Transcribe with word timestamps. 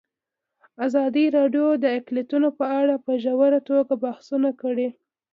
ازادي 0.85 1.25
راډیو 1.37 1.67
د 1.83 1.85
اقلیتونه 1.99 2.47
په 2.59 2.65
اړه 2.79 2.95
په 3.05 3.11
ژوره 3.23 3.59
توګه 3.69 3.93
بحثونه 4.03 4.49
کړي. 4.61 4.87